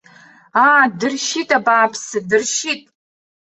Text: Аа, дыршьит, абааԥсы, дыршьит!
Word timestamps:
Аа, 0.65 0.83
дыршьит, 0.99 1.49
абааԥсы, 1.57 2.17
дыршьит! 2.29 2.81